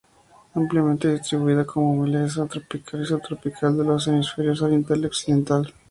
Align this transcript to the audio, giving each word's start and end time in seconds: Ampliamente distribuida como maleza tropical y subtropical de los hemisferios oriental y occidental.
Ampliamente 0.55 1.13
distribuida 1.13 1.63
como 1.63 1.95
maleza 1.95 2.47
tropical 2.47 3.03
y 3.03 3.05
subtropical 3.05 3.77
de 3.77 3.83
los 3.83 4.07
hemisferios 4.07 4.63
oriental 4.63 4.99
y 5.03 5.05
occidental. 5.05 5.71